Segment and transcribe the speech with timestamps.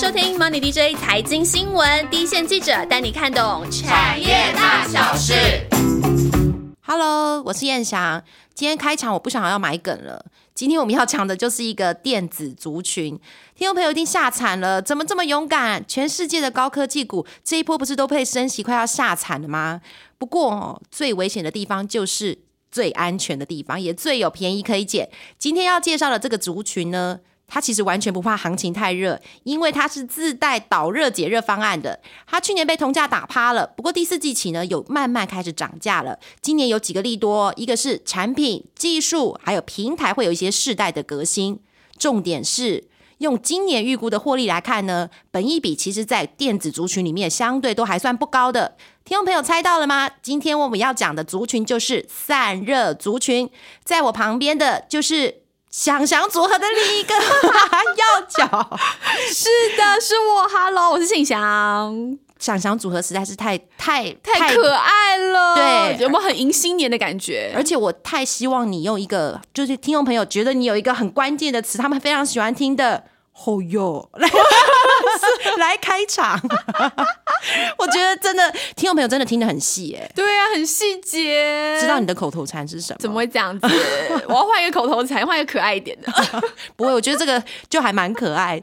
[0.00, 5.34] 收听 Money DJ 财经新闻，第一线记者带你看懂产业大小事。
[6.82, 8.22] Hello，我是燕翔。
[8.54, 10.24] 今天开场我不想要买梗了。
[10.54, 13.18] 今天我们要讲的就是一个电子族群，
[13.56, 15.84] 听众朋友一定吓惨了，怎么这么勇敢？
[15.88, 19.80] 全世界的高科技股这一波不是都被升息，快要吓惨了吗？
[20.16, 22.38] 不过，最危险的地方就是
[22.70, 25.10] 最安全的地方，也最有便宜可以捡。
[25.40, 27.18] 今天要介绍的这个族群呢，
[27.48, 31.98] 它其实完全不怕行情太热，因为它是自带导热解热方案的。
[32.26, 36.18] 它去年被同价打趴了，不过第四季起呢，有慢慢开始涨价了。
[36.40, 41.58] 今年有几个利多，一个是产品、技术还有平台会有一些世代的革新，
[41.98, 42.84] 重点是。
[43.18, 48.76] 用今年预估的获利来看呢，本益比其实在电子族群里面相对都还算不高的。
[49.04, 50.08] 听众朋友猜到了吗？
[50.22, 53.50] 今天我们要讲的族群就是散热族群，
[53.82, 57.14] 在我旁边的就是想想组合的另一个
[57.96, 58.78] 要角。
[59.32, 67.52] 是的，是我，Hello，我是信祥，想想组合实在是太太太可爱了，对有没有很迎新年的感觉？
[67.54, 73.04] 而且我太希望你用一个，就是听众朋友觉得你有一个很关键的词，他们非常喜欢听的
[73.38, 74.28] “后哟 ”来
[75.58, 76.38] 来开场。
[77.78, 82.98] 我觉得真的听众朋友真的听得很细哎，对啊，很细节，知道你的口头禅是什么？
[82.98, 83.66] 怎么会这样子？
[84.28, 86.12] 我要换一个口头禅，换一个可爱一点的。
[86.76, 88.60] 不会，我觉得这个就还蛮可爱。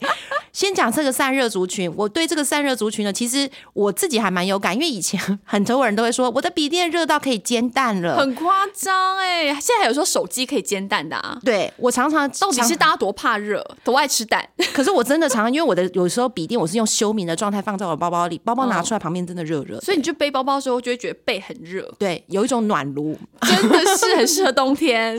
[0.51, 9.45] 先讲这个散热族群，我对这个散热族群呢，其实我自己还蛮有感，因为以前很多人都会说我的笔电热到可以煎蛋了，很夸张哎！
[9.59, 11.37] 现在还有说手机可以煎蛋的啊？
[11.43, 14.47] 对我常常到底是大家多怕热，多爱吃蛋？
[14.73, 25.15] 可是我真的常常，因为我的有时候笔电我是用休眠的状态放在我包包里，包包拿出来旁边真的热热、所以你就背包包的时候就会觉得背很热，对，有一种暖炉，真的是很适合冬天。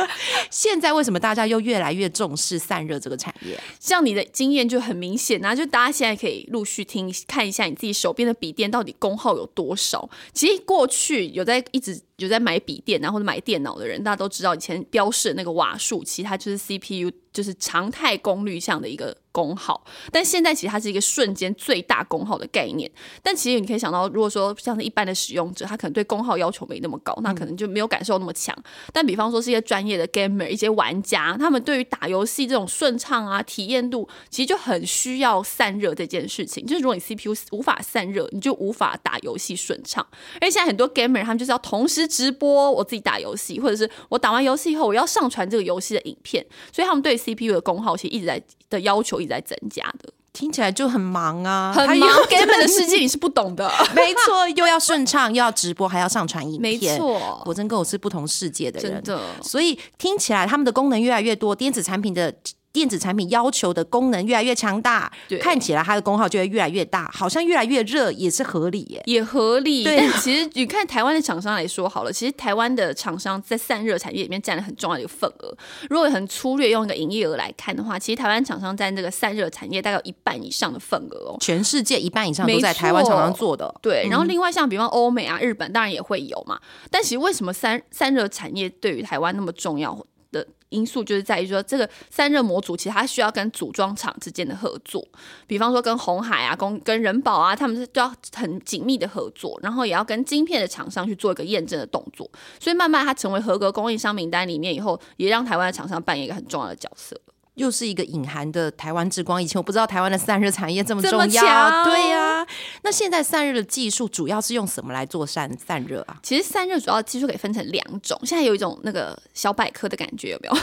[0.50, 3.58] 现在为什么大家又越来越重视散热这个产业？
[3.78, 10.08] 像你的经验就很明显啊，就大家现在可以陆续听看一下你自己手边的笔电到底功耗有多少。
[10.32, 19.82] 其实过去有在一直就在买笔电然后买电脑的人，大家都知道以前标示的那个瓦数，其实它就是 CPU 就是常态功率项的一个功耗。
[20.10, 22.90] 但现在其实它是一个瞬间最大功耗的概念。
[23.22, 28.56] 但其实你可以想到，如果说像是一般的使用者，他可能对功耗要求没那么高，那可能就没有感受那么强。
[28.92, 36.64] 但比方说是一些专业的 gamer、一些玩家，他们对于打游戏这种顺畅啊、体验度，其实就很需要散热这件事情。
[36.66, 40.06] 就是如果你 CPU 无法散热，你就无法打游戏顺畅。
[40.34, 50.12] 而且现在很多 gamer 他们就是要同时直播我自己打游戏，或者是我打完游戏以后我要上传这个游戏的影片，所以他们对 CPU 的功耗其实一直在的要求一直在增加的。
[50.32, 53.68] 听起来就很忙啊，很忙还有，gamer 的世界你是不懂的。
[53.94, 56.96] 没错，又要顺畅，又要直播，还要上传影片没片。
[56.96, 62.32] 错果真跟我是不同世界的人，真的所以听起来他们的功能越来越多，电子产品的
[62.72, 65.10] 电子产品要求的功能越来越强大，
[65.40, 69.02] 看起来它的功耗就会越来越大，好像越来越热也是合理耶。
[69.06, 75.56] 也合理，对但其实你看台湾的厂商来说 好了，其实台湾的厂商在散热产业里面占了很重要的一个份额。
[75.88, 81.36] 如果很粗略用一个营业额来看的话，其实台湾厂商占这个散热产业大概有一半以上的份额哦。
[81.40, 86.60] 全世界一半以上都在台湾厂商做的，对，然后另外像比方欧美啊、日本，当然也会有嘛。
[86.90, 89.92] 但其实为什么散散热产业对于台湾那么重要
[90.32, 95.06] 的因素，就是在于说这个散热模组其实它需要跟组装厂之间的合作，
[95.46, 102.30] 比方说跟红海啊、跟跟人保啊，他们是都要很紧密的合作，然后也要跟晶片的厂商去做一个验证的动作。
[102.58, 107.20] 所以慢慢它成为合格供应商名单里面以后，也让台湾的厂商扮演一个很重要的角色。
[107.54, 109.42] 又是一个隐含的台湾之光。
[109.42, 112.46] 以前我不知道台湾的散热产业这么重要，对呀、
[112.82, 116.16] 那现在散热的技术主要是用什么来做散散热啊？
[116.22, 120.56] 其实散热主要技术可以分成两种，现在有一种那个小百科的感觉，有没有？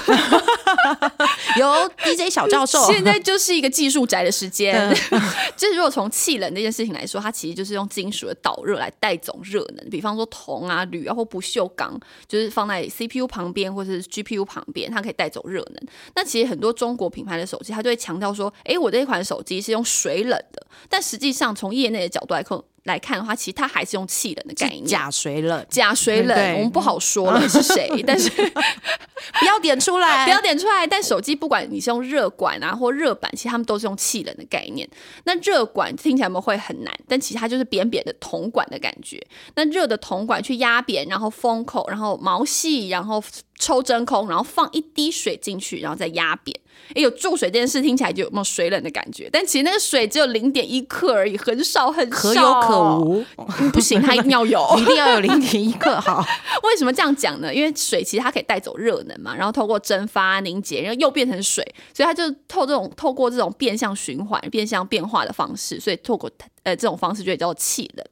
[1.58, 4.96] 有 DJ 小教授，现在就是一个技术宅的时间。
[5.56, 15.88] 就是如果从气冷这件事情来说，它其实就是用金属的导热来带走热能，比方说铜啊、铝啊或不锈钢，就是放在 CPU 旁边或者是 GPU 旁边，它可以带走热能。
[16.16, 24.86] 那其实很多中国品牌的手机，它就会强调说，诶，我这一款手机是用水冷的，但实际上从业内的角度来看来看的话，其实它还是用气冷的概念。
[24.86, 28.30] 假水冷，假水冷，我们不好说了是谁，但是
[29.40, 30.86] 不要点出来， 不要点出来。
[30.86, 34.88] 但手机不管你是用热管啊或热板，其实他们都是用气冷的概念。
[35.24, 36.94] 那热管听起来有没有会很难？
[37.08, 39.22] 但其实它就是扁扁的铜管的感觉。
[39.56, 43.24] 那热的铜管去压扁，然后封口，然后毛细，然后
[43.60, 46.58] 抽真空，然后放一滴水进去，然后再压扁。
[46.90, 49.28] 哎，有注水这件事听起来就有没有水冷的感觉？
[49.32, 53.26] 但其实那个水只有零点一克而已，很少很少，可有可无。
[53.74, 56.00] 不行，它一定要有， 一定要有零点一克。
[56.00, 56.24] 好，
[56.64, 57.54] 为什么这样讲呢？
[57.54, 66.30] 因为水其实它可以带走热能嘛，然后透过蒸发凝结，然后又变成水，所以它就透这种透过这种变相循环、变相变化的方式，所以透过
[66.64, 68.06] 呃这种方式就叫做气冷。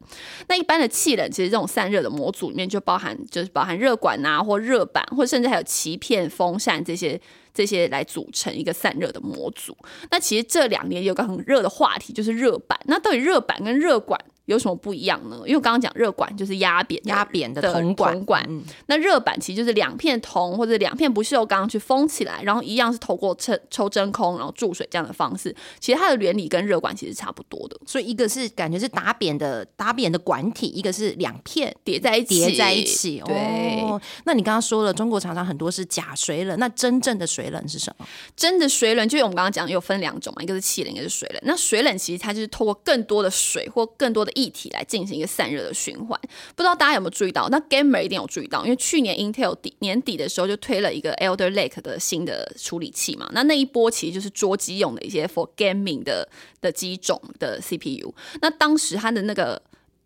[0.48, 7.20] 那一般的气冷，其实这种散热的模组里面就包含就是包含热管啊，或热板，或甚至还有鳍片、风扇这些。
[7.56, 9.76] 这些来组成一个散热的模组。
[10.12, 12.80] 那其实这两年有个很热的话题，就是热板。
[12.86, 14.20] 那到底热板跟热管？
[14.46, 15.38] 有什么不一样呢？
[15.38, 18.48] 因为我刚刚讲热管就是压扁压扁的铜管管，
[18.86, 25.56] 那热板其实就是两片铜或者两片不锈钢去封起来，然后一样是透过抽抽真空，然后注水这样的方式。
[25.80, 27.76] 其实它的原理跟热管其实差不多的。
[27.88, 33.24] 所以一个是感觉是打扁的打扁的管体，一个是两片叠在一起叠在一起。
[33.26, 38.08] 对，那你刚刚说了，中国常常很多是假水冷，那真正的水水冷是什么？
[38.36, 41.40] 真的水冷就是我们刚刚讲有分两种嘛，一个是气冷，一个是水冷。
[41.46, 46.20] 那水冷其实它就是透过更多的水或更多的液体来进行一个散热的循环，
[46.56, 47.48] 不知道大家有没有注意到？
[47.50, 56.28] 那 Gamer 一定有注意到，因为去年 Intel 底年底的时候就推了一个 Elder Lake 的新的处理器嘛，那那一波其实就是桌机用的一些 for gaming 的
[56.62, 58.14] 的机种的 CPU。
[58.42, 59.62] 那当时它的那个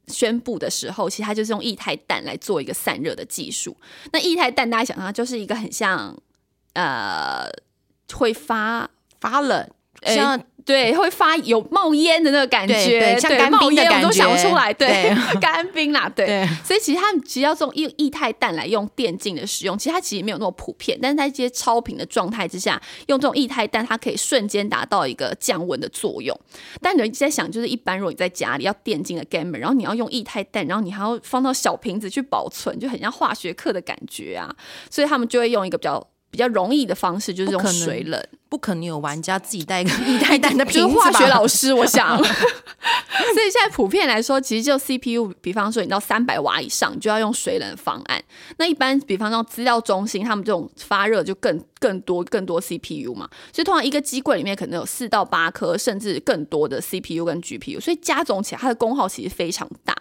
[0.08, 3.78] 宣布的时候，其实它就是用液态氮来做一个散热的技术。
[4.12, 6.18] 那液态氮大家想象就是一个很像
[6.80, 7.50] 呃
[8.14, 8.90] 会发
[9.20, 9.70] 发冷
[10.04, 10.42] 像。
[10.66, 14.72] 对，会发有冒烟的那个感觉，像干冰的感觉，我都想出来。
[14.72, 15.12] 对，
[15.42, 16.48] 干冰啦，对。
[16.64, 21.00] 所以其实他们其实要用液液态氮来用电竞的使用，其实它其实没有那么普遍。
[21.02, 26.40] 但是在这些超频的状态之下，用这种液态氮，它可以瞬间达到一个降温的作用。
[26.80, 34.56] 但你在想，就是一般如果你在家里要电竞的 gamer，然后你要用液态氮，然后你还要放到小瓶子去保存，就很像化学课的感觉啊。
[34.92, 38.24] 所以他们就会用一个比较比较容易的方式，就是用水冷。
[38.50, 42.18] 不可能有玩家自己带一个 一袋袋的 瓶子化学老师，我想。
[43.32, 48.22] 所以现在普遍来说，其实就 CPU，比方说你到三百瓦以上，你就要用水冷方案。
[48.58, 53.30] 那一般，比方说资料中心，他们这种发热就更更多更多 CPU 嘛。
[53.54, 59.96] 所以通常一个机柜里面可能有四到八颗，甚至更多的 CPU 跟 GPU，所以加总起来它的功耗其实非常大。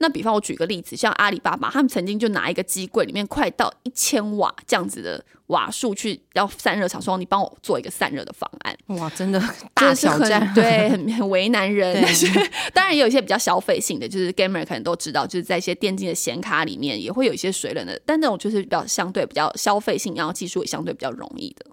[0.00, 7.91] 那比方我举个例子，像阿里巴巴，他们曾经就拿一个机柜里面快到一千瓦这样子的瓦数去要散热厂，说你帮我做一个。
[7.92, 9.38] 散热的方案哇，真的
[9.74, 12.00] 大挑战，对，很很为难人。
[12.02, 12.26] 但是
[12.72, 21.66] 当然也有一些比较消费性的，就是 gamer 可能都知道，就是在一些电竞的显卡里面也会有一些水冷的，但那种就是比较相对比较消费性，然后技术也相对比较容易的。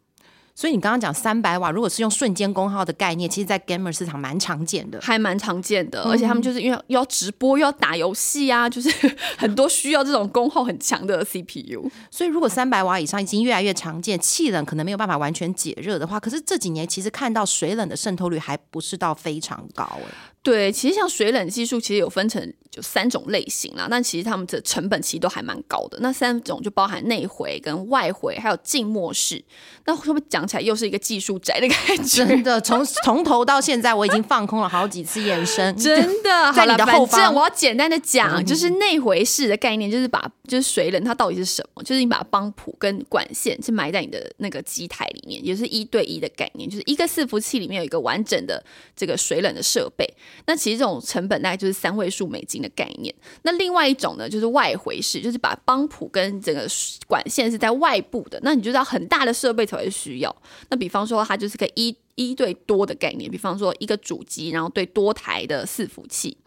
[0.59, 6.01] 所以你刚刚讲三百瓦，如果是用瞬间功耗的概念，其实，在 gamer 市场蛮常见的，还蛮常见的。
[6.03, 8.89] 而且他们就是因为又要直播又要打游戏啊， 就是
[9.37, 11.89] 很多需要这种功耗很强的 CPU。
[12.11, 20.13] 所以如果三百瓦以上已经越来越常见，气冷可能没有办法完全解热的话，可是这几年其实看到水冷的渗透率还不是到非常高哎。
[20.49, 23.87] 对，其实像水冷技术，其实有分成就三种类型啦。
[23.89, 25.99] 但其实他们的成本其实都还蛮高的。
[26.01, 29.43] 那三种就包含内回、跟外回，还有静默式。
[29.85, 32.25] 那会不会讲起来又是一个技术宅的感觉？
[32.25, 35.75] 真的，从 从头到现在，我已经放空了好几次眼神。
[35.77, 41.83] 真的， 在你的后方，我要简单的讲，就是内回式的概念，就是把就是水冷它到底是什么？
[41.83, 48.63] 就是你把帮浦跟管线是埋在你的那个机台里面，也是一对一的概念，就是一个伺服器里面有一个完整的
[48.95, 50.07] 这个水冷的设备。
[50.45, 53.13] 那其实这种成本大概就是三位数美金的概念。
[53.43, 56.67] 那另外一种呢，就是外回式，就是把帮浦跟整个
[57.07, 58.39] 管线是在外部的。
[58.43, 60.35] 那你就知道很大的设备才会需要。
[60.69, 61.95] 那比方说，它就是个一。
[62.15, 66.37] 一对多的概念，比方说一个主机，然后对多台的伺服器。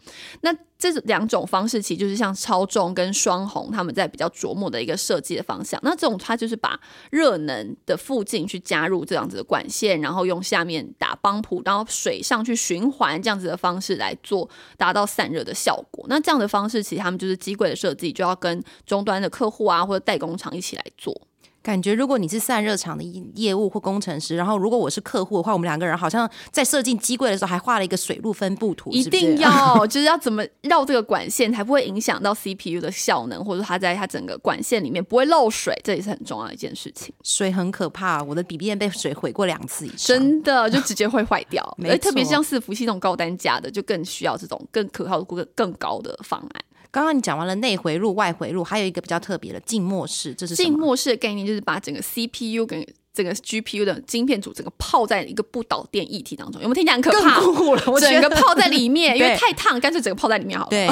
[0.41, 5.79] 那这两种方式，其实就是像超重跟双红他们在比较琢磨的一个设计的方向。
[5.81, 6.77] 那这种它就是把
[7.09, 16.05] 热能的附近去加入这样子的管线，然后用下面打帮浦，然后水上去循环这样子的方式来做，达到散热的效果。
[16.09, 21.19] 那这样的方式，其实他们就是机柜的设计，就要跟终端的客户啊或者代工厂一起来做。
[21.63, 23.01] 感觉如果你是散热厂的
[23.35, 37.15] 业务或工程师，然后如果我是客户的话，我们两个人好像在设计机柜的时候还画了一个水路分布图，一定要 就是要怎么绕这个管线才不会影响到 CPU 的效能，或者它在它整个管线里面不会漏水，这也是很重要的一件事情。
[37.23, 41.63] 水很可怕，我的笔电被水毁过两次以上，真的就直接会坏掉。
[41.87, 46.61] 而特别像伺服器那种高单价的，就更需要这种更可靠、更更高的方案。
[46.93, 57.39] 刚刚你讲完了内回路、外回路，还有一个比较特别的静默式，这是静默式的概念，就是把整个 CPU 跟整个 GPU 的晶片组整个泡在一个不导电液体当中，有没有听起来很可怕？
[57.39, 60.69] 更酷了我觉得整个泡在里面， 因为太烫，干脆整个泡在里面好了。
[60.69, 60.87] 对，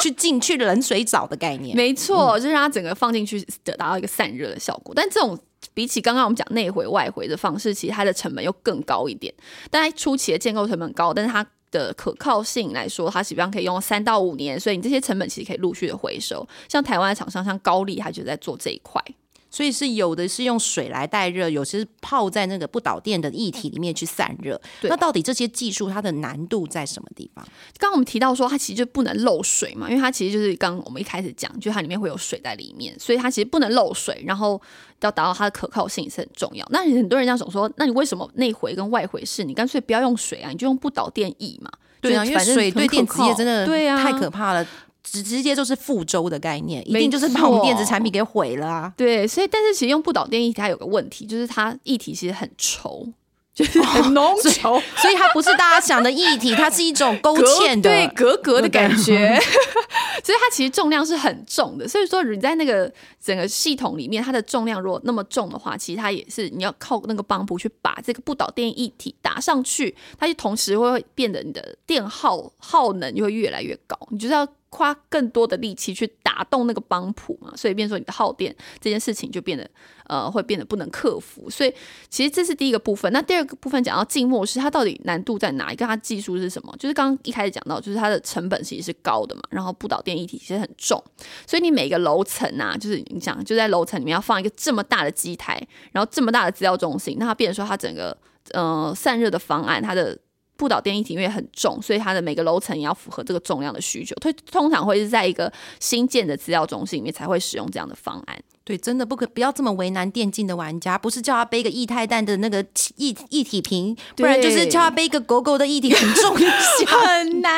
[0.00, 1.76] 去进去冷水澡的概念。
[1.76, 4.94] 没错，就是让它整个放进去，得达到一个散热的效果。
[4.94, 5.36] 但这种
[5.74, 9.34] 比起刚刚我们讲内回外回的方式，其实它的成本又更高一点。
[9.68, 16.46] 当然初期的建构成本高，但是它的可靠性来说，它基本上可以用三到五年，所以你这些成本其实可以陆续的回收。
[16.68, 19.02] 像台湾的厂商，像高丽，它就在做这一块。
[19.50, 24.60] 所以是有的是用水来带热，有些是泡在那个不导电的液体里面去散热。
[24.80, 27.44] 对那到底这些技术它的难度在什么地方？
[27.78, 34.60] 刚刚我们提到说，它其实就不能漏水嘛，因为它其实就是刚刚我们一开始讲，就它里面会有水在里面，所以它其实不能漏水，然后
[35.00, 36.64] 要达到它的可靠性是很重要。
[36.70, 41.70] 那很多人这样总说，那你为什么内回跟外回是你干脆不要用水啊，你就用不导电液嘛？
[42.00, 44.66] 对啊，因为水对电子业真的对啊太可怕了，
[45.02, 48.92] 直直接就是覆舟的概念，一定就是把我们电子产品给毁了啊！
[48.96, 53.10] 对，所以但是其实用不导电液体它有个问题，就是它液体其实很稠，
[53.54, 54.80] 就是 很浓稠。
[54.96, 59.38] 所以它不是大家想的液体，它是一种勾格芡的， 对格格的感觉，
[60.22, 61.88] 所以它其实重量是很重的。
[61.88, 62.92] 所以说你在那个
[63.22, 74.46] 整个系统里面，它的重量如果那么重的话，其实它也是你要靠那个帮浦去把这个不导电液体打上去，它就同时会变得你的电耗耗能就会越来越高，你就是要。
[74.70, 79.68] 花更多的力气去打动那个帮浦嘛，所以变说你的耗电这件事情就变得
[80.06, 81.74] 呃会变得不能克服，所以
[82.08, 83.12] 其实这是第一个部分。
[83.12, 85.84] 那第二个部分讲到静默式，它到底难度在哪一个？
[85.84, 86.72] 它技术是什么？
[86.78, 91.02] 就是刚刚一开始讲到，就是它的成本其实是高的嘛，然后不导电一体其实很重，
[91.46, 95.60] 所以你每个楼层啊，就是你想就在楼层里面要放一个这么大的机台，
[95.92, 98.16] 然后这么大的资料中心，那它变成说它整个
[98.52, 100.16] 呃散热的方案，它的
[100.60, 104.14] 不导电一体因为很重，所以它的每个楼层也要符合这个重量的需求。
[104.16, 105.50] 通通常会是在一个
[105.80, 108.38] 新建的资料中心里面才会使用这样的方案。
[108.70, 112.64] 对，真的不可不要这么为难电竞的玩家，不是叫他背个液态氮的那个
[112.98, 116.36] 液液体瓶，不然就是叫他背一个狗狗的液体瓶重。
[116.86, 117.52] 很难，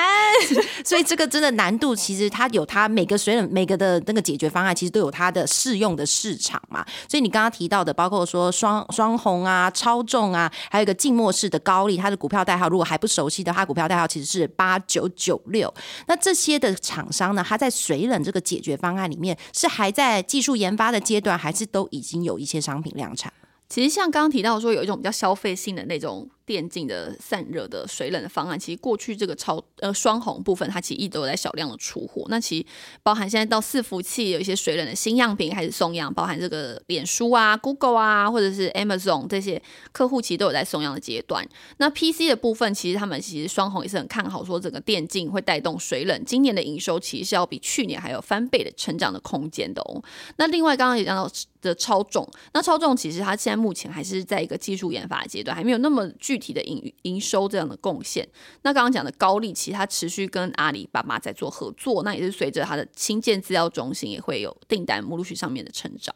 [0.86, 6.82] 所以这个真的难度，其实它有它每个水冷每个的那个解决方案，其实都有它的适用的市场嘛。
[7.06, 15.72] 所以你刚刚提到的，包括说双双红啊、超重啊，还有一个静默式的高丽，它的股票代号如果还不熟悉的，它股票代号其实是八九九六。
[16.06, 23.32] 那这些的厂商呢，它在水冷这个解决方案里面，是还在技术研发的阶段，还是都已经有一些商品量产？
[23.68, 32.24] 其实像刚刚提到说，有一种比较消费性的那种电竞的散热的水冷的方案，其实过去这个超呃双红部分，它其实一直都有在小量的出货。
[32.28, 32.66] 那其实
[33.02, 39.60] 包含现在到伺服器有一些水冷的新样品开始送样，包含这个脸书啊、Google 啊，或者是 Amazon 这些
[39.92, 41.46] 客户其实都有在送样的阶段。
[41.78, 50.02] 那 PC 的部分，其实他们其实双红也是很看好，说整个电竞会带动水冷今年的营收，其实是要比去年还有翻倍的成长的空间的哦。
[50.36, 51.30] 那另外刚刚也讲到
[51.60, 58.26] 的超重，那超重其实它现在目前还是在一个技术研发阶段，还没有那么具具体的营营收这样的贡献。
[58.62, 66.14] 那刚刚讲的高利，其实它持续跟阿里巴巴在做合作，那也是随着它的新建资料中心也会有订单目录续上面的成长。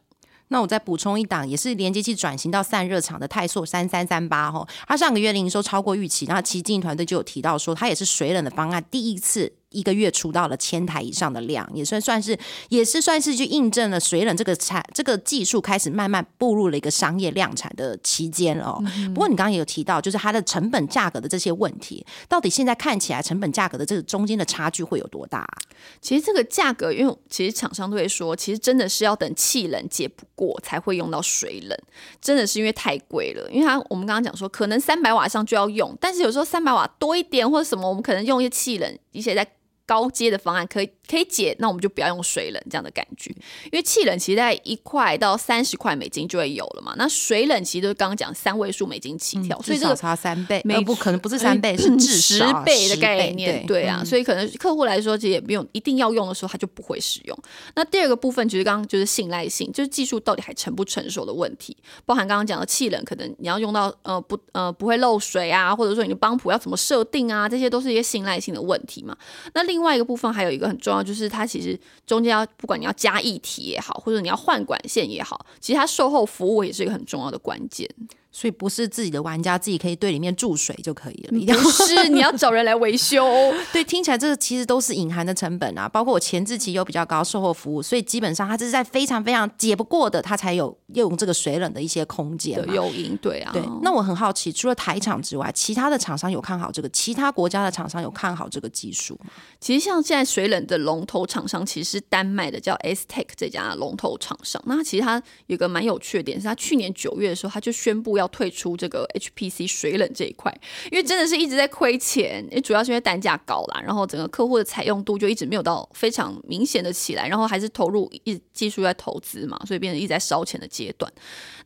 [0.49, 9.53] 那我再补充一档，也是连接器转型到散热厂的泰硕三三三八吼，它上个月营收超过预期，然后其经营团队就有提到说，它也是水冷的方案第一次。
[9.71, 18.83] 一个月出到了千台以上的量，也算算是也是算是去印证了水冷这个产这个技术开始慢慢步入了一个商业量产的期间了哦。
[19.15, 25.59] 不过你刚刚也有提到，就是它的成本价格的这些问题，到底现在看起来成本价格的这个中间的差距会有多大啊、
[26.01, 31.79] 其实这个价格，因为其实厂商都会说，其实真的是要等气冷解不过才会用到水冷，
[32.21, 33.49] 真的是因为太贵了。
[33.51, 39.47] 因为它我们刚刚讲说，可能三百瓦上就要用，但是有时候三百瓦多一点或者什么，我们可能用一些气冷，一些在
[39.87, 43.31] 高阶的方案可以可以解，那我们就不要用水冷这样的感觉，
[43.65, 57.39] 因为气冷其实在一块到三十块美金就会有了嘛，那水冷其实就是刚刚讲三位数美金起跳，所以少这个差三倍，没呃不可能不是三倍，是至十倍的概念，对对啊，所以可能客户来说，其实也不用一定要用的时候，他就不会使用。
[57.75, 69.17] 那第二个部分，其实刚刚就是信赖性，就是技术到底还成不成熟的问题，包含刚刚讲的气冷，可能你要用到呃不呃不会漏水啊，或者说你的帮谱要怎么设定啊，这些都是一些信赖性的问题嘛。
[69.55, 77.89] 那另外一个部分还有一个很重要，就是它其实中间要不管你要加液体也好，或者你要换管线也好，其实它售后服务也是一个很重要的关键。
[78.37, 83.25] 所以不是自己的玩家自己可以对里面注水就可以了，一定要不是 你要找人来维修。
[83.73, 93.17] 对，听起来这个其实都是隐含的成本啊，包括我前置期又比较高，售后服务，所以基本上它这是在非常非常解不过的，它才有用这个水冷的一些空间的诱因。
[93.23, 93.63] 对啊，对。
[93.81, 96.89] 那我很好奇，除了台厂之外，其他的厂商有看好这个？
[96.91, 99.19] 其他国家的厂商有看好这个技术？
[99.59, 104.63] 其实像现在水冷的龙头厂商，其实是丹麦的叫 S Tech 这家龙头厂商。
[104.67, 109.07] 那其实它有个蛮有趣的点，是它去年九月的时候，它就宣布要退出这个。
[109.17, 110.53] HPC 水冷这一块，
[110.91, 121.11] 因为真的是一直在亏钱，也主要是因为单价高啦，然后整个客户的采用度就一直没有到非常明显的起来，然后还是投入一技术在投资嘛，所以变成一直在烧钱的阶段。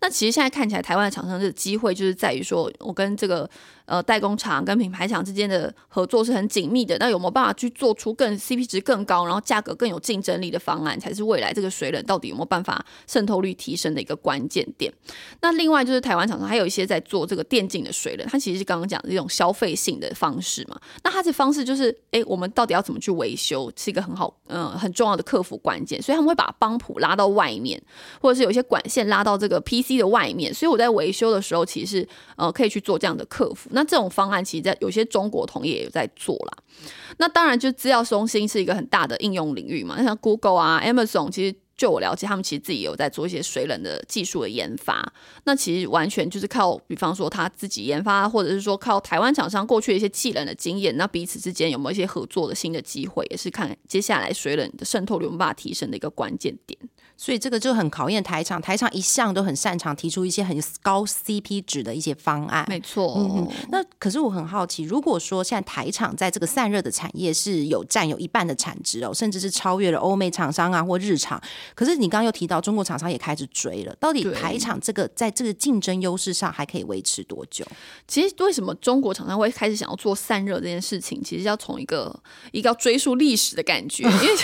[0.00, 3.48] 那其实现在看起来，台湾的厂商的机会就是在于说，我跟这个。
[3.90, 6.96] 呃，代工厂跟品牌厂之间的合作是很紧密的。
[6.98, 14.92] 那有没有办法去做出更 CP 值更高，然后价格更有竞争力的方案，才是未来这个水冷到底有没有办法渗透率提升的一个关键点。
[15.40, 20.80] 那另外就是台湾厂商还有一些在做这个电竞的水冷，它其实是刚刚讲的这种消费性的方式嘛。
[21.02, 26.00] 那它的方式就是，哎，我们到底要怎么去维修，是一个很好，嗯，很重要的客服关键。
[26.00, 27.82] 所以他们会把帮谱拉到外面，
[28.22, 30.54] 或者是有一些管线拉到这个 PC 的外面。
[30.54, 32.06] 所以我在维修的时候，其实
[32.36, 33.68] 呃可以去做这样的客服。
[33.72, 36.62] 那那这种方案其实，在有些中国同业也有在做啦。
[37.16, 40.02] 那当然，就资料中心是一个很大的应用领域嘛。
[40.02, 45.10] 像 Google 啊、Amazon，其实就我了解，他们其实自己有在做一些水冷的技术的研发。
[45.44, 50.94] 那其实完全就是靠，比方说他自己研发，或者是说靠台湾厂商过去的一些气冷的经验。
[50.98, 56.78] 那彼此之间有没有一些合作的新的机会，也是看接下来水冷的渗透率有办法提升的一个关键点。
[57.20, 62.64] 所以这个就很考验台场，台场一向都很擅长提出一些很高 CP 值的一些方案。
[62.66, 71.38] 没错，嗯，那可是我很好奇，如果说现在台厂在这个散热的产业是有占有一半的产值哦，甚至是超越了欧美厂商啊或日厂，
[71.74, 77.66] 可是你刚刚又提到中国厂商也开始追了，到底台厂这个在这个竞争优势上还可以维持多久？
[78.08, 82.18] 其实为什么中国厂商会开始想要做散热这件事情，其实要从一个
[82.50, 84.34] 一个要追溯历史的感觉，因为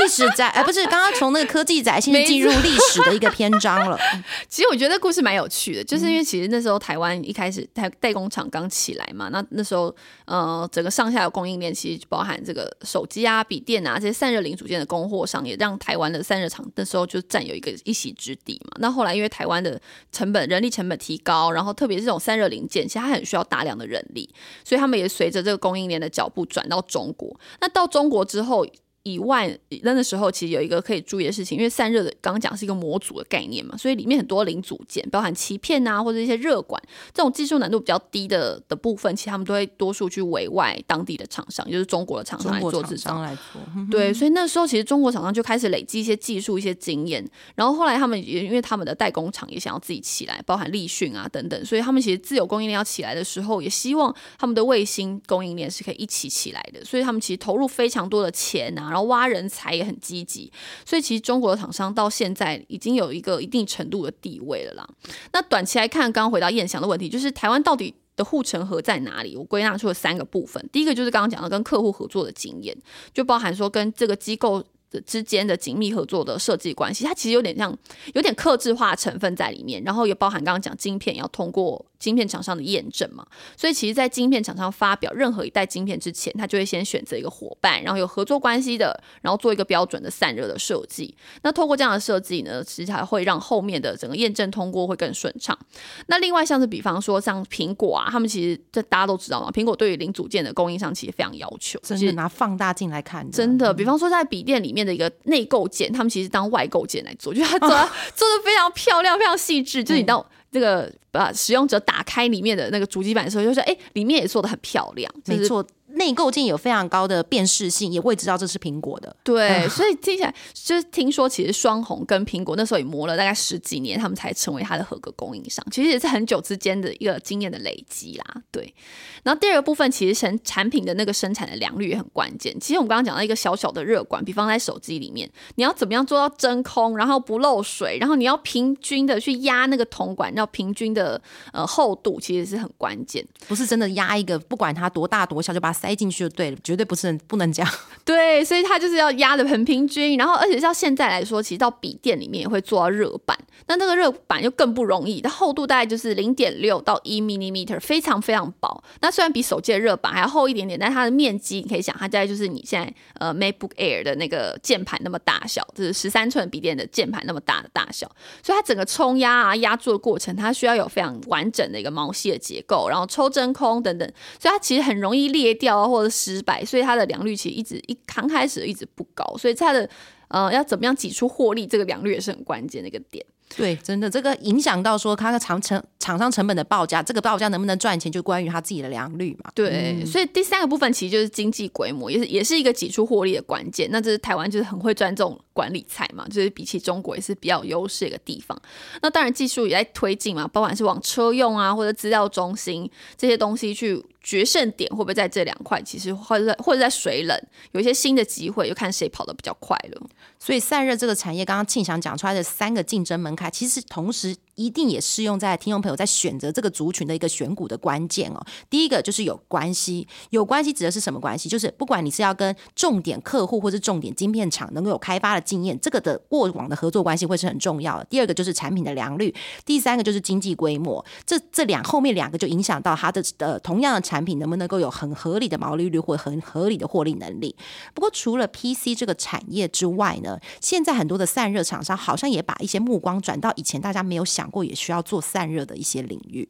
[0.00, 2.03] 历史在哎不是刚刚从那个科技仔。
[2.04, 3.98] 现在进入历史的一个篇章了。
[4.48, 9.94] 其实我觉得故事蛮有趣的，就是因为其实那时候台湾一开始代代工厂刚起来嘛，那那时候
[10.26, 18.76] 呃整个上下游供应链其实包含这个手机啊、笔电啊这些散热零组件的供货商，也让台湾的散热厂那时候就占有一个一席之地嘛。
[18.80, 19.80] 那后来因为台湾的
[20.12, 24.28] 成本、人力成本提高，然后特别是这种散热零件，其实它很需要大量的人力，
[24.64, 27.38] 所以他们也随着这个供应链的脚步转到中国。
[27.60, 28.66] 那到中国之后。
[29.04, 36.82] 以外，那的时候其实有一个可以注意的事情，因为散热的刚刚讲是一个模组的概念嘛，所以里面很多零组件，包含鳍片啊或者一些热管，
[37.12, 43.20] 这种技术难度比较低的的部分，其实他们都会多数去委外当地的厂商，就是中国的厂商来做制造。
[43.20, 47.22] 来做，对， 所以那时候其实中国厂商就开始累积一些技术、一些经验，
[47.54, 58.93] 然后后来他们也因为他们的代工厂也想要自己起来，包含立讯啊等等，所以他们其实自有供应链要起来的时候，也希望他们的卫星供应链是可以一起起来的，所以他们其实投入非常多的钱啊。
[58.94, 60.52] 然后挖人才也很积极，
[60.86, 64.88] 所以其实中国的厂商到现在已经有一个一定程度的地位了啦。
[65.32, 69.36] 那短期来看，刚刚回答燕翔的问题，就是台湾到底的护城河在哪里？
[69.36, 70.64] 我归纳出了三个部分。
[70.70, 72.76] 第一个就是刚刚讲的跟客户合作的经验，
[73.12, 74.62] 就包含说跟这个机构。
[75.06, 77.76] 之间的紧密合作的设计关系，它其实有点像
[78.12, 91.12] 有点克制化成分在里面，然后也包含刚刚讲晶片要通过晶片厂商的验证嘛，所以其实，在晶片厂商发表任何一代晶片之前，他就会先选择一个伙伴，然后有合作关系的，然后做一个标准的散热的设计。
[91.42, 95.58] 那透过这样的设计呢，其实还会让后面的整个验证通过会更顺畅。
[96.06, 104.84] 那另外像是比方说像苹果啊，他们其实这大家都知道嘛，苹果对于零组件的供应商其实非常要求，真的拿放大镜来看，真的，比方说在笔电里面。
[104.84, 109.82] 的一个内构件，他们其实当外构件来做，就他做做的非常漂亮，非常细致。
[109.82, 110.22] 就是你到
[110.54, 115.66] 这个把使用者打开里面的那个主机板的时候，就是：“哎，里面也做的很漂亮。”没错。
[115.94, 119.14] 内构件有非常高的辨识性，也会知道这是苹果的。
[119.22, 125.64] 对，所以听起来就是听说，其实双红跟苹果那时候也磨了大概十几年，他们才成为它的合格供应商。
[125.70, 128.42] 其实也是很久之间的一个经验的累积啦。
[128.50, 128.74] 对。
[129.22, 132.58] 然后第二个部分，其实生产品的那个生产的良率也很关键。
[132.58, 141.20] 其实我们刚刚讲到一个小小的热管，比方在手机里面，你要怎么样做到真空，然后不漏水，然后你要平均的去压那个铜管，要平均的
[141.52, 143.24] 呃厚度，其实是很关键。
[143.46, 145.83] 不是真的压一个，不管它多大多小，就把它。
[145.84, 147.72] 塞进去就对了，绝对不是不能这样。
[148.04, 158.82] 对，所以它就是要压的很平均，然后而且到现在来说，其实到笔电里面也会做到热板，那那个热板就更不容易，它厚度大概就是零点六到一 m i l i m e t e r 非常非常薄。
[159.00, 168.06] 那虽然比手机的热板还要厚一点点，但它的面积你可以想，它大概就是你现在呃 MacBook Air 的那个键盘那么大小，就是十三寸笔电的键盘那么大的大小，
[168.42, 174.06] 所以它整个冲压啊压铸的过程，它需要有非常完整的一个毛细的结构，然后抽真空等等，
[174.38, 179.88] 所以它其实很容易裂掉啊或者失败，所以它的良率其实一直一刚开始一直不高，所以它的
[180.28, 183.24] 呃要怎么样挤出获利，这个良率也是很关键的一个点。
[183.56, 189.50] 对，真的这个影响到说它的厂成厂商成本的报价，这个报价能不能赚钱，就关于他自己的良率嘛。
[189.54, 193.88] 对，所以第三个部分其实就是经济规模，也是也是一个挤出获利的关键。
[193.92, 198.60] 那这是台湾就是很会赚这种管理菜嘛，就是比起中国也是比较有优势的一个地方。
[199.02, 204.02] 那当然技术也在推进嘛，不管是往车用啊或者资料中心这些东西去。
[204.24, 205.80] 决胜点会不会在这两块？
[205.82, 210.02] 其实或者在或者在水冷有一些新的机会，就看谁跑得比较快了。
[210.40, 214.34] 所以散热这个产业，刚刚庆祥讲出来的三个竞争门槛，其实同时。
[214.54, 218.44] 一定也适用在听众朋友在选择这个族群的一个选股的关键哦。
[218.70, 221.48] 第一个就是有关系，有关系指的是什么关系？
[221.48, 228.04] 就是不管你是要跟重点客户或是重点晶片厂能够有开发的经验，这个的过往的合作关系会是很重要的。
[228.04, 231.04] 第二个就是产品的良率，第三个就是经济规模。
[231.26, 237.54] 这这两后面两个就影响到它的呃同样的产品能不能够有很合理的毛利率或很合理的获利能力。
[237.92, 244.43] 不过除了 PC 这个产业之外呢，现在很多的散热厂商好像也把一些目光转到以前大家没有想。
[244.50, 246.48] 过也需要做散热的一些领域。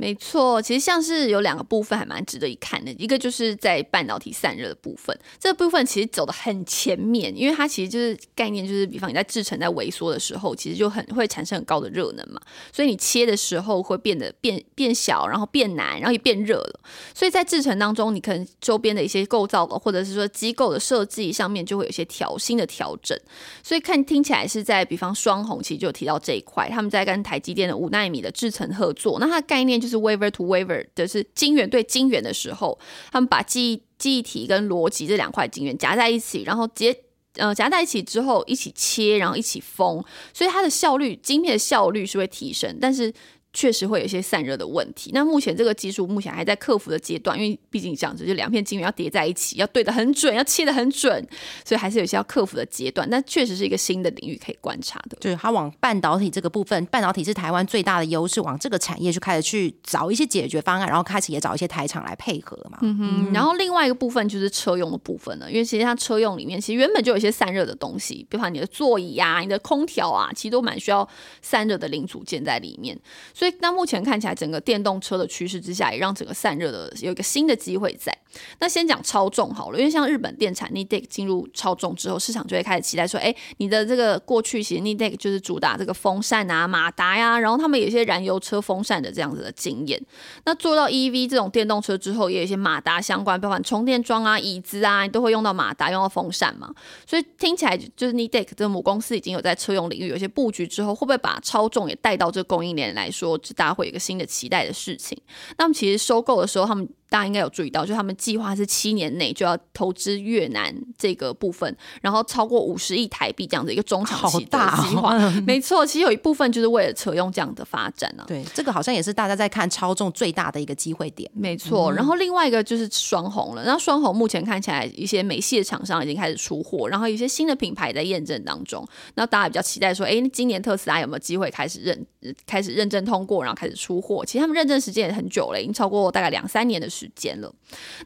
[0.00, 12.40] 没错，其实像是有两个部分还蛮值得一看的，一个就是在半导体散热的部分，这个部分其实走的很前面，因为它其实就是概念，就是比方你在制程在萎缩的时候，其实就很会产生很高的热能嘛，
[12.72, 16.80] 所以你切的时候会变得变变小，然后变难，然后也变热了，
[17.14, 23.14] 所以在制程当中，你可能周边的一些构造的或者是说机构的设计上面就会有些调新的调整，
[23.62, 29.89] 所以看听起来是在比方双红其实就提到这一块，他们在跟台积电的五纳米的制程合作，那它的概念就是。
[29.90, 32.78] 是 waver to waver，的是晶圆对晶圆的时候，
[33.12, 36.96] 他们把记忆记忆体跟逻辑这两块晶圆夹在一起，然后接
[37.34, 43.12] 呃夹在一起之后一起切，然后一起封，所以它的效率晶片的效率是会提升，但是。
[43.52, 45.10] 确实会有一些散热的问题。
[45.12, 51.26] 那目前这个技术目前还在克服的阶段，因为毕竟这样子，就两片晶圆要叠在一起，要对的很准，要切的很准，
[51.64, 53.08] 所以还是有些要克服的阶段。
[53.10, 55.16] 但确实是一个新的领域可以观察的。
[55.20, 62.78] 就是它往半导体这个部分，半导体是台湾最大的优势，往这个产业就开始去找一些解决方案，然后开始也找一些台厂来配合嘛。
[62.82, 63.32] 嗯哼。
[63.32, 71.08] 然后另外一个部分就是车用的部分了，因为其实它车用里面其实原本就有一些散热的东西，比方你的座椅啊、你的空调啊，其实都蛮需要
[71.42, 72.96] 散热的零组件在里面。
[73.40, 78.14] 所以，那目前看起来，整个电动车的趋势之下，也让整个散热的有一个新的机会在。
[78.58, 89.98] 那先讲超重好了，因为像日本电产 Nidec 进入超重之后，市场就会开始期待说，哎，你的这个过去其实 Nidec 就是主打这个风扇啊、马达呀，然后他们有一些燃油车风扇的这样子的经验。
[90.44, 96.70] 那做到 EV 这种电动车之后，也有一些马达相关，包括充电桩啊、椅子啊，你都会用到马达、用到风扇嘛。
[97.06, 105.16] 所以听起来就是 Nidec 这个母公司已经有在车用领域有一些布局之后，会不会把超重也带到这个供应链来说，大家会有一个新的期待的事情？
[105.58, 106.88] 那么其实收购的时候，他们。
[107.10, 115.18] 大家应该有注意到，就他们计划是七年内就要投资越南这个部分，然后超过五十亿台币这样的一个中长期的计划。
[115.44, 118.24] 没错，其实有一部分就是为了扯用这样的发展呢。
[118.28, 121.28] 对，这个好像也是大家在看超重最大的一个机会点。
[121.34, 123.64] 没错，然后另外一个就是双红了。
[123.64, 128.86] 那双红目前看起来一些美系的厂商已经开始出货，然后一些新的品牌在验证当中。
[129.16, 132.06] 那大家比较期待说，哎，今年特斯拉有没有机会开始认
[132.46, 134.24] 开始认证通过，然后开始出货？
[134.24, 136.99] 其实他们认证时间也很久了，已经超过大概两三年的时。
[137.00, 137.50] 时间了，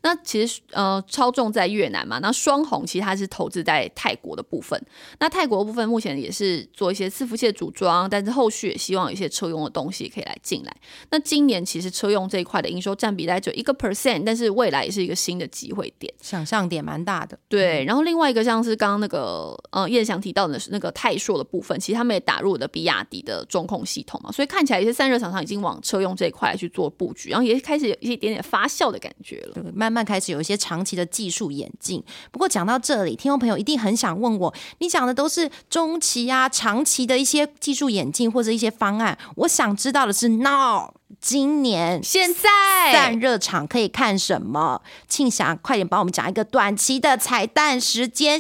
[0.02, 4.80] 那其实呃，超重在越南嘛，那双红其实它是投资在泰国的部分，
[5.18, 10.76] 那泰国部分目前也是做一些伺服器的组装，但是后续也希望有一些车用的东西可以来进来。
[11.10, 17.36] 那今年其实车用这一块的营收占比大概就一个 percent，但是未来也是一个新的机会点，想象点蛮大的。
[17.48, 28.83] 对，然后另外一个像是刚刚那个呃叶翔提到的是那个泰硕的部分，其实他们也打入的比亚迪的中控系统嘛，所以看起来一些散热厂商已经往车用这一块去做布局，然后也开始有一点点发酵。
[28.90, 32.02] 的感觉了，慢慢开始有一些长期的技术演进。
[32.30, 39.16] 不过讲到这里，听众朋友一定很想问我，你讲的都是中期啊、长期的一些技术演进或者一些方案。
[39.36, 44.82] 我想知道的是，now 今年现在散热场可以看什么？
[45.08, 48.38] 庆祥，快点帮我们讲一个短期的彩蛋时间。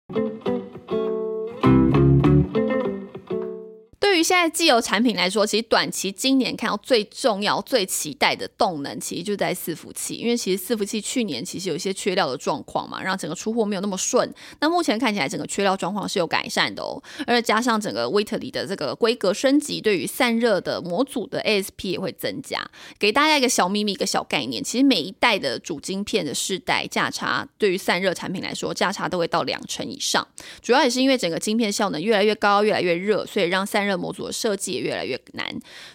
[4.14, 14.32] 对于现在既有产品来说，其实短期今年看到最重要、最期待的动能，其实就在伺服器，因为其实伺服器去年其实有一些缺料的状况嘛，让整个出货没有那么顺。
[14.60, 22.64] 那目前看起来整个缺料状况是有改善的哦，而且加上整个威特里的这个规格升级，对于散热的模组的 ASP 也会增加。
[23.00, 30.24] 给大家一个小秘密、一个小概念，其实每一代的主晶片的世代价差，对于散热产品来说，价差都会到两成以上。
[30.62, 35.46] 主要也是因为整个晶片效能越来越高、越来越热，所以让散热模组的设计也越来越难。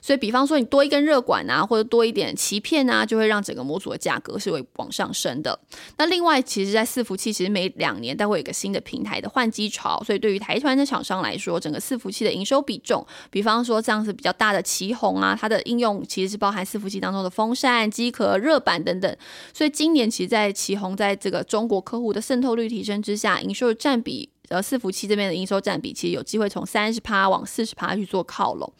[0.01, 5.59] 所以，比方说你多一根热管啊，或者多一点鳍片啊，就会让整个模组的价格是会往上升的。
[5.97, 19.15] 那另外，其实，在伺服器，其实每两年都会有一个新的平台的换机潮，所以对于台团的厂商来说，整个伺服器的营收比重，比方说这样子比较大的旗宏啊，它的应用其实是包含伺服器当中的风扇、机壳、热板等等。
[19.53, 24.29] 所以今年其实，在旗宏在这个中国客户的渗透率提升之下，营收的占比。
[24.49, 28.71] 呃，伺服器这边的营收占比其实有机会从三十趴往四十趴去做靠拢。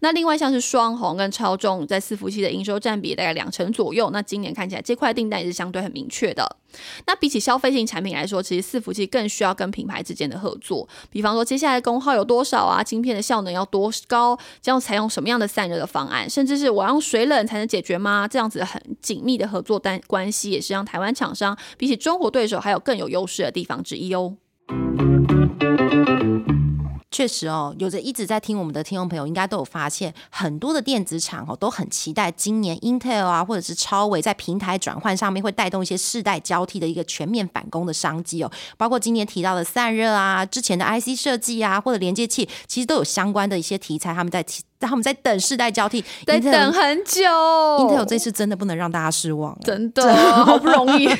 [0.00, 4.10] 那另外像是双红跟超重在伺服器的营收占比大概两成左右。
[4.10, 6.56] 那今年看起来这块订单也是相对很明确的。
[7.06, 10.86] 那比起消费性产品来说，其实伺服器更需要跟品牌之间的合作。
[11.10, 12.82] 比方说接下来功耗有多少啊？
[12.82, 14.38] 晶片的效能要多高？
[14.60, 16.28] 将要采用什么样的散热的方案？
[16.28, 18.26] 甚至是我用水冷才能解决吗？
[18.28, 24.36] 这样子很紧密的合作单关系，也是让台湾厂商比起中国对手还有更有优势的地方之一哦。
[27.10, 38.50] 确实哦，有着一直在听我们的听众朋友，应该都有发现，很多的电子厂哦都很期待今年 Intel 啊，或者是超微在平台转换上面会带动一些世代交替的一个全面反攻的商机哦。
[38.76, 44.44] 包括今年提到的散热啊，之前的 IC 设计啊，或者连接器，其实都有相关的一些题材，他们在
[44.78, 47.22] 他们在等世代交替，得等很久。
[47.22, 51.08] Intel 这次真的不能让大家失望，真的好不容易。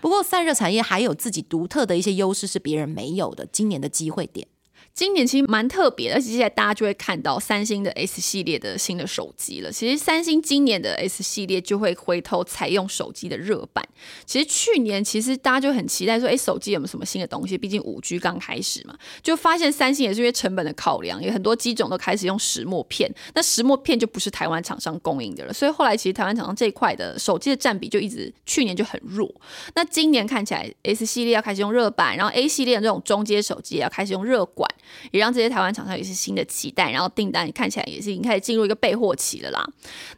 [0.00, 3.46] 不过散热产业还有自己独特的一些优势，是别人没有的。
[3.46, 4.48] 今年的机会点。
[4.94, 9.70] 今年其实蛮特别，而且接下来大家就会看到三星的 S 系列的新的手机了。
[9.70, 13.86] 其实三星今年的 S 系列就会回头采用手机的热版。
[14.26, 17.56] 其实去年其实大家就很期待说，哎，手机有没有什么新的东西？
[17.56, 23.08] 毕竟五 G 刚开始嘛，就发现三星也是因为成本的考量，有很多机种都开始用石墨片。
[23.34, 29.32] 那石墨片就不是台湾厂商供应的了，所以后来其实台湾厂商这一块的手机的占比就一直去年就很弱。
[29.76, 34.68] 那今年看起来 S 系列要开始用热版，然后 A 系列的这种中阶手机也要开始用热管。
[35.10, 39.64] 也让这些台湾厂商有一些新的期待，然后订单看起来也是已经开始进入一个备货期了啦。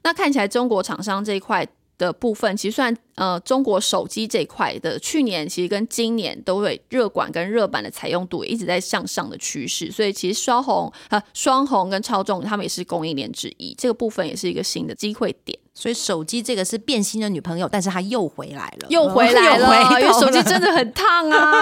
[0.03, 1.67] 那看起来中国厂商这一块
[1.99, 15.59] 的部分，其实算呃中国手机这一块的去年其实跟今年都会热管跟热板的采用度一直在向上的趋势，所以其实双红呃双红跟超重他们也是供应链之一，这个部分也是一个新的机会点。
[15.81, 21.55] 所以手机这个是变心的女朋友，但是她又回来了，又回来了， 因为手机真的很烫啊。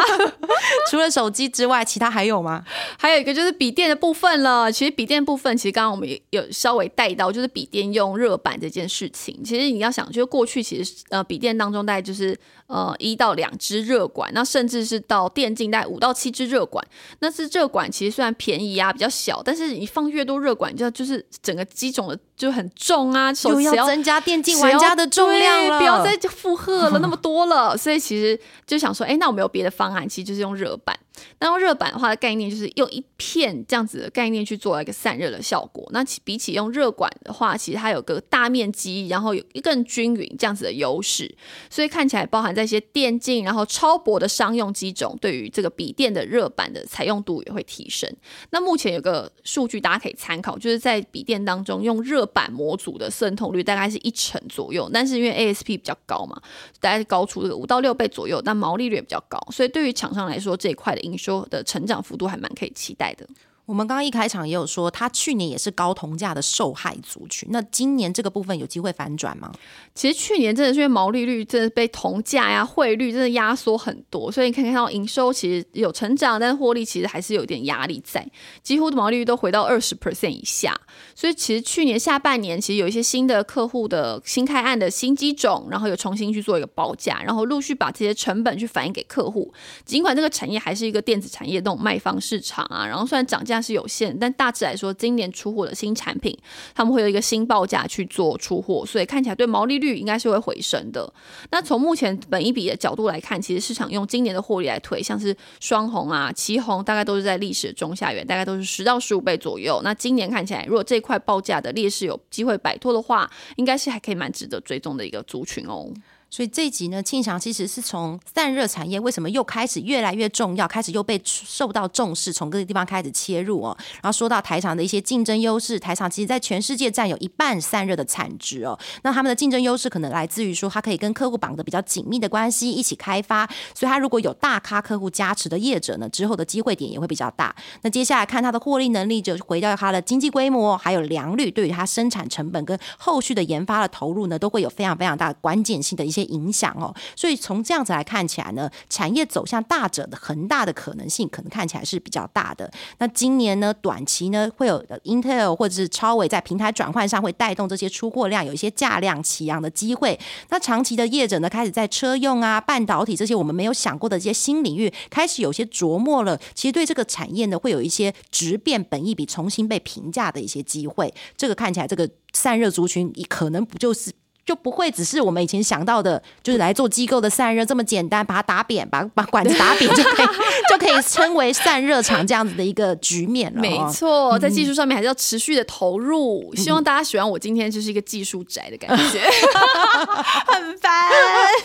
[0.90, 2.64] 除了手机之外，其他还有吗？
[2.98, 4.72] 还有一个就是笔电的部分了。
[4.72, 9.40] 其实笔电部分，其实刚刚我们也有稍微带到，就是笔电用热板这件事情。
[9.44, 16.84] 其实你要想，就是过去其实呃笔电当中大概就是呃一到两支热管，那甚至是到电竞带五到七支热管。
[17.20, 27.76] 那是热管其实虽然便宜啊，比较小，但是你放越多热管，就就是整个机种的就很重啊，手要增加电竞玩家的重量了，不要再负荷了那么多了。
[27.76, 30.98] 所以其实就想说，哎，那我们有别的方案，其实就是用热板。
[31.40, 35.88] 那用热板的话的概念，就是用一片这样子的概念去做一个散热的效果。
[35.92, 41.34] 那比起用热管的话，其实它有个大面积，然后有一更均匀这样子的优势。
[41.68, 48.08] 所以看起来包含在一些电竞，然后超薄的商用机种，对于这个笔电的热板的采用度也会提升。
[48.50, 56.40] 那目前有个数据大家可以参考，就是在笔电当中用热板模组的渗透率大概是一成左右，但是因为 ASP 比较高嘛，
[56.80, 61.07] 大概高出这个五到六倍左右，但毛利率也比较高，所以对于厂商来说这一块的。
[61.10, 63.26] 你说的成长幅度还蛮可以期待的。
[63.68, 67.46] 我们刚刚一开场也有说，它去年也是高铜价的受害族群。
[67.52, 69.52] 那今年这个部分有机会反转吗？
[69.94, 78.26] 其实去年真的是因为毛利率真的被铜价呀、汇率真的压缩很多，所以你可以看到营收其实有成长，但是获利其实还是有点压力在，
[78.62, 80.74] 几乎的毛利率都回到二十 percent 以下。
[81.14, 89.52] 所以其实去年下半年其实有一些新的客户的新开案的新机种，然后有重新去做一个报价，然后陆续把这些成本去反映给客户。
[89.84, 93.57] 尽管这个产业还是一个电子产业那种卖方市场啊，然后虽然涨价。
[93.60, 96.36] 是有限，但大致来说，今年出货的新产品，
[96.74, 101.12] 他们会有一个新报价去做出货，所以看起来对毛利率应该是会回升的。
[101.50, 109.80] 那从目前本一比的角度来看，其实市场用今年的获利来推，像是双红啊、旗红，大概都是在历史的中下缘，大概都是十到十五倍左右。
[109.82, 115.88] 那今年看起来，如果这块报价的劣势有机会摆脱的话，应该是还可以蛮值得追踪的一个族群哦。
[116.30, 123.76] 所以这一集呢，庆祥其实是从散热产业为什么又开始越来越重要，开始又被受到重视，从各个地方开始切入哦。
[123.94, 128.78] 然后说到台厂的一些竞争优势，台厂其实在全世界占有一半散热的产值哦。
[129.02, 133.48] 那他们的竞争优势可能来自于说，它可以跟客户绑的比较紧密的关系，一起开发。
[133.74, 137.54] 所以，它如果有大咖客户加持的业者呢，之后的机会点也会比较大。
[137.82, 146.94] 那接下来看它的获利能力，就回到它的经济规模，还有良率，对于它生产成本跟后续的研发的投入呢，都会有非常非常大的关键性的一些些影响哦。
[147.14, 152.70] 所以从这样子来看起来呢，产业走向大者的恒大的可能性，可能看起来是比较大的。
[152.98, 160.18] 那今年呢，短期呢会有 Intel 或者是超伟在平台转换上会带动这些出货量有一些价量齐扬的机会。
[160.50, 166.38] 那长期的业者呢，开始在车用啊、半导体这些我们没有想过的这些新领域，开始有些琢磨了。
[166.54, 171.12] 其实对这个产业呢，会有一些质变本益比重新被评价的一些机会。
[171.36, 174.12] 这个看起来，这个散热族群可能不就是。
[174.48, 180.26] 就不会只是我们以前想到的，就是来做机构的散热这么简单，把它打扁，把把管子打扁就可以
[180.70, 183.60] 就可以称为散热厂这样子的一个局面了。
[183.60, 186.50] 没错，在技术上面还是要持续的投入。
[186.56, 189.20] 希望大家喜欢我今天就是一个技术宅的感觉，
[190.48, 191.10] 很烦。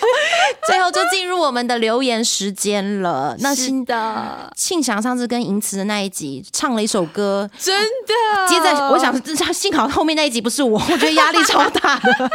[0.68, 3.34] 最后就进入我们的留言时间了。
[3.40, 8.48] 那新的庆祥上次跟银慈的那一集唱了一首歌，真的。
[8.50, 9.14] 接着我想，
[9.54, 12.30] 幸好后面那一集不是我，我觉得压力超大的。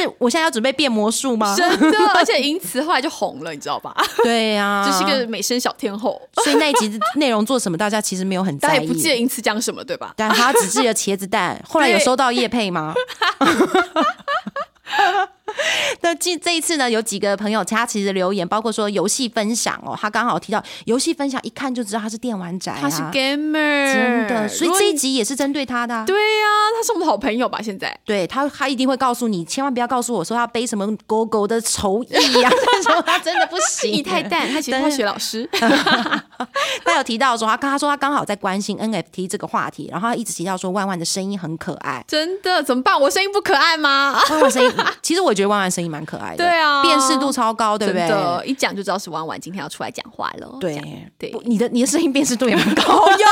[0.00, 1.54] 是我现在要准备变魔术吗？
[1.56, 3.94] 真的， 而且银词后来就红了，你知道吧？
[4.22, 6.20] 对呀，就是一个美声小天后。
[6.42, 10.12] 所以那一集内容做什么，大家其实没有很在意，不记得银词讲什么，对吧？
[10.16, 11.62] 但他只记得茄子蛋。
[11.68, 12.94] 后来有收到叶配吗？
[16.02, 26.04] 那这这一次呢，有几个朋友他其实留言，包括说游戏分享哦，他刚好提到游戏分享，一看就知道他是电玩宅，他是 gamer，真的，所以这一集也是针对他的。
[26.06, 27.60] 对呀，他是我们的好朋友吧？
[27.62, 32.50] 现在，对他，他一定会告诉你，千万不要告诉我说他背什么狗狗的仇意呀，
[33.04, 34.48] 他真的不行，你太淡。
[34.52, 35.48] 他其实化学老师，
[36.84, 43.00] 他有提到说他刚他说他刚好在关心 NFT 这个话题，然后他一直提到说万万的声音很可爱，真的怎么办？
[43.00, 44.20] 我声音不可爱吗？
[44.30, 48.46] 万万声音，其实我觉得万万声音蛮可爱的，对啊，辨识度超高，对不对？
[48.46, 50.56] 一讲就知道是万万今天要出来讲话了。
[50.60, 50.76] 对
[51.18, 53.26] 对，你的你的声音辨识度也蛮高 哟。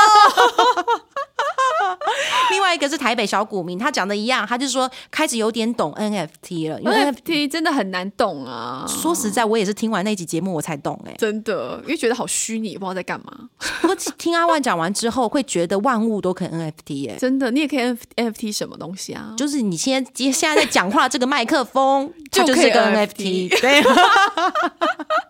[2.53, 8.85] 另外一个是台北小股民，他讲的一样，他就说开始有点懂 NFT 了，因为 NFT 真的很难懂啊。
[8.87, 13.49] 说实在，我也是听完那集节目我才懂哎，真的，因为觉得好虚拟，不知道在干嘛。
[13.81, 17.79] 不过听阿万讲完之后，会觉得万物都可以 NFT 哎，真的，你也可以
[18.15, 19.33] NFT 什么东西啊？
[19.35, 23.59] 就是你现在现在在讲话这个麦克风， 就是个 NFT。
[23.59, 23.81] 对，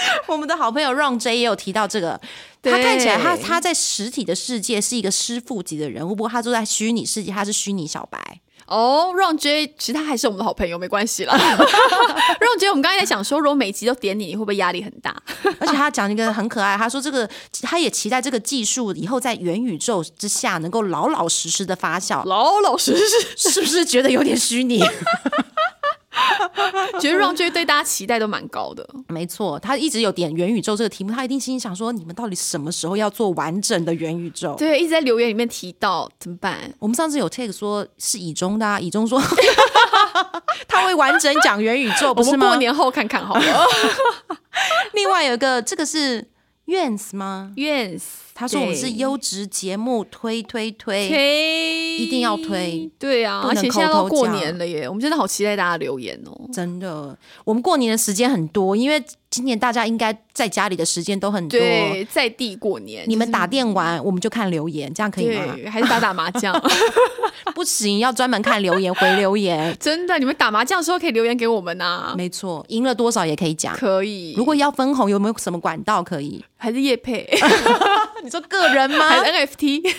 [0.26, 2.20] 我们的好朋友 Ron J 也有提到这个。
[2.60, 8.40] 他看起来，他他在实体的世界是一个师傅级的人物，不过他住在虚拟世界，他是虚拟小白。
[8.66, 11.34] 哦，Ron J，其实他还是我们的好朋友，没关系啦。
[11.38, 15.16] Ron J，我们刚才在想说，如果每集都点你，你会不会压力很大？
[15.60, 17.26] 而且他讲一个很可爱，他说这个
[17.62, 22.22] 他也期待这个技术以后在元宇宙之下能够老老实实的发酵。
[22.26, 24.82] 老老实实，是不是觉得有点虚拟？
[27.00, 34.54] 觉得让追对大家期待都蛮高的，没错，他一直有点元宇宙这个题目，他一定心想说：你们到底什么时候要做完整的元宇宙？
[34.56, 36.72] 对，一直在留言里面提到怎么办？
[36.78, 39.20] 我们上次有 take 说是以中的，啊以中说
[40.66, 42.48] 他会完整讲元宇宙，不是吗？
[42.48, 43.66] 过年后看看好了。
[44.92, 46.26] 另外有一个，这个是
[46.68, 47.52] 院子吗？
[47.56, 48.06] 院子。
[48.34, 51.08] 他说：“我们是优质节目，推推推，
[51.98, 52.88] 一定要推。
[52.96, 56.48] 对啊，而且现在都过年了耶，我们真的好期待大家留言哦。
[56.52, 59.02] 真的，我们过年的时间很多，因为
[59.38, 61.60] 今年大家应该在家里的时间都很多，
[62.10, 63.04] 在地过年。
[63.06, 65.54] 你们打电玩，我们就看留言，这样可以吗？
[65.70, 66.52] 还是打打麻将？
[67.54, 69.74] 不行，要专门看留言回留言。
[69.78, 72.14] 真的，你们打麻将的时候可以留言给我们呐。
[72.16, 74.34] 没错，赢了多少也可以讲，可以。
[74.36, 76.44] 如果要分红，有没有什么管道可以？
[76.56, 77.24] 还是叶配？”
[78.24, 79.06] 你说个人吗？
[79.08, 79.94] 还是 NFT？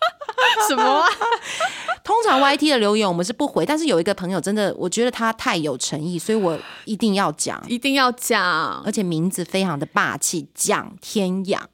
[0.68, 1.04] 什么？
[2.02, 11.68] 通常 YT 的留言我们是不回，但是有一个朋友真的，我觉得他太有诚意，所以我一定要讲，一定要讲，而且名字非常的霸气，蒋天养。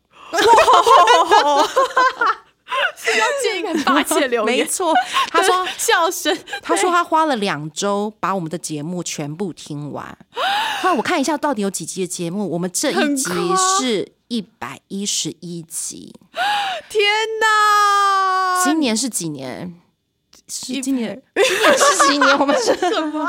[2.97, 4.93] 是要建一个很霸气的留言，没错。
[5.31, 10.19] 他说笑声，他说他花了两周把我们的节目全部听完。
[10.83, 13.31] 那我看一下到底有几集的节目，我们这一集
[13.79, 16.15] 是一百一十一集。
[16.89, 17.03] 天
[17.41, 18.65] 哪！
[18.65, 19.75] 今年是几年？
[20.49, 21.23] 是今年？
[21.35, 22.39] 今年是几年？
[22.39, 23.29] 我们是 什么？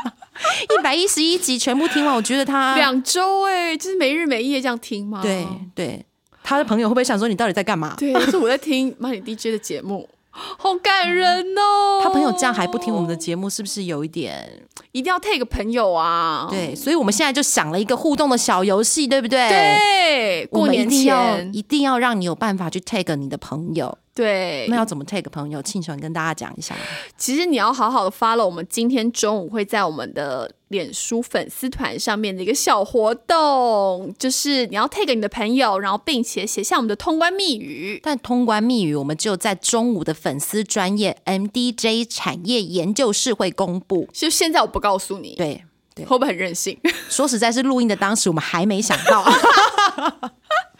[0.78, 5.20] 一百一十一集全部听完，我觉得他两周哎，就是没日没夜这样听吗？
[5.22, 6.04] 对对。
[6.44, 7.94] 他的朋友会不会想说你到底在干嘛？
[7.98, 12.00] 对，是我在听 Money DJ 的节目，好感人哦。
[12.02, 14.62] 他朋友这样还不听我们的节目，是不是有一点
[14.98, 16.46] 一定要 take 朋友啊。
[16.50, 23.96] 对，所以我们现在就想了一个互动的小游戏，对不对？，对，过年定要前一定要让你有办法去 take 你的朋友。
[24.18, 25.62] 对那，要怎么 take 朋友？
[25.62, 26.74] 庆爽跟大家讲一下。
[27.16, 38.00] 其实你要好好的 follow 我们今天中午会在我们的脸书粉丝团上面的一个小活动，就是你要 take 你的朋友，然后并且写下我们的通关密语。
[38.02, 44.08] 但通关密语，我们只有在中午的粉丝专业 MDJ 产业研究室会公布。
[44.12, 45.62] 就现在我不告诉你，对，
[46.04, 46.76] 会不会很任性？
[47.08, 49.24] 说实在是录音的当时，我们还没想到。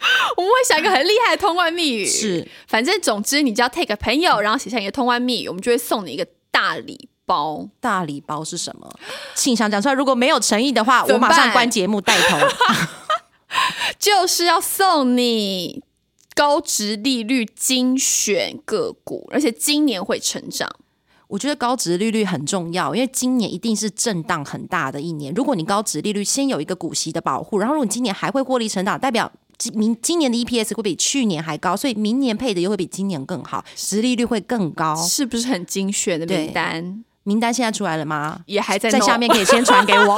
[0.37, 2.05] 我们会想一个很厉害的通关密语。
[2.05, 7.67] 是，反正总之你只要 take 朋友，然后写下你的通关密语，我们就会送你一个大礼包。
[7.79, 8.89] 大礼包是什么？
[9.35, 12.37] 庆祥讲出来，如果没有诚意的话，我马上关节目带头。
[13.99, 15.83] 就是要送你
[16.35, 20.69] 高值利率精选个股，而且今年会成长。
[21.27, 25.33] 我觉得高值利率很重要，因为今年一定是震荡很大的一年。
[25.33, 34.95] 如果你高值利率先有一个股息的保护，然后如果你今年还会获利成长，代表今明今年的 EPS 会比去年还高，所以明年配的又会比今年更好，实利率会更高。
[34.95, 37.03] 是不是很精选的名单？
[37.23, 38.39] 名单现在出来了吗？
[38.45, 40.15] 也还在弄在下面可以先传给我，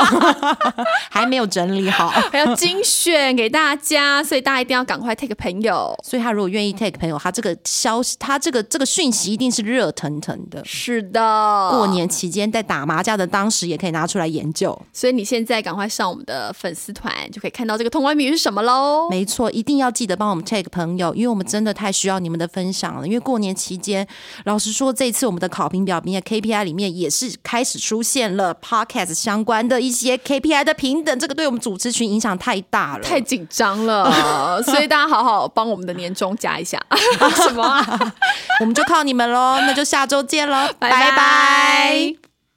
[1.10, 2.08] 还没有整理好。
[2.10, 5.94] 还要精选给大家，所以大家一定要赶快 take 朋友。
[6.04, 10.64] 所以他如果愿意 take 朋友，他这个消息，他这个这个讯息一定是热腾腾的。
[10.64, 14.80] 是的，过，年期间在打麻将的当时，也可以拿出来研究。
[14.94, 19.10] 所以你现在赶快上我们的粉丝团，就可以看到这个通关密语是什么喽。
[19.10, 23.06] 没错，一定要记得帮我们 take 朋友，因为我们真的太需要你们的分享了。
[23.06, 24.08] 因为过年期间，
[24.46, 33.04] 老实说，这次我们的考评表里面 KPI 里面也是开始出现了 podcast 相关的一些 KPI 的平等，这个对我们组织群影响太大了。
[33.04, 36.80] 太紧张了， 所以大家好好帮我们的年终加一下。
[37.44, 38.14] 什么啊？
[38.62, 42.31] 我们就靠你们喽，那就下周见喽，拜拜